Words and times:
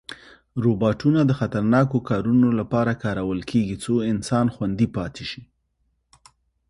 روباټونه 0.63 1.19
د 1.25 1.31
خطرناکو 1.39 1.97
کارونو 2.09 2.47
لپاره 2.59 2.99
کارول 3.03 3.39
کېږي، 3.51 3.75
څو 3.83 3.93
انسان 4.11 4.45
خوندي 4.55 4.87
پاتې 4.95 5.23
شي. 5.31 5.41